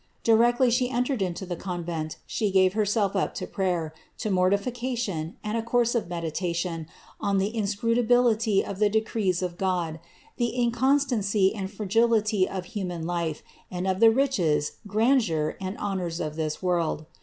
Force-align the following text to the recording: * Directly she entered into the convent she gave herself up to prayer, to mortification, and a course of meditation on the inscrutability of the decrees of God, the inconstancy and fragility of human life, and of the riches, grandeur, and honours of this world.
* 0.11 0.23
Directly 0.23 0.71
she 0.71 0.89
entered 0.89 1.21
into 1.21 1.45
the 1.45 1.55
convent 1.55 2.17
she 2.25 2.49
gave 2.49 2.73
herself 2.73 3.15
up 3.15 3.35
to 3.35 3.45
prayer, 3.45 3.93
to 4.17 4.31
mortification, 4.31 5.35
and 5.43 5.55
a 5.55 5.61
course 5.61 5.93
of 5.93 6.07
meditation 6.09 6.87
on 7.19 7.37
the 7.37 7.55
inscrutability 7.55 8.65
of 8.65 8.79
the 8.79 8.89
decrees 8.89 9.43
of 9.43 9.59
God, 9.59 9.99
the 10.37 10.57
inconstancy 10.59 11.53
and 11.53 11.69
fragility 11.69 12.49
of 12.49 12.65
human 12.73 13.05
life, 13.05 13.43
and 13.69 13.85
of 13.85 13.99
the 13.99 14.09
riches, 14.09 14.77
grandeur, 14.87 15.55
and 15.61 15.77
honours 15.77 16.19
of 16.19 16.35
this 16.35 16.63
world. 16.63 17.05